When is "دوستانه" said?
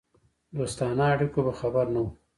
0.57-1.03